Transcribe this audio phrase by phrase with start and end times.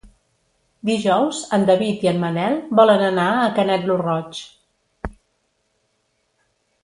[0.89, 4.41] Dijous en David i en Manel volen anar a Canet lo Roig.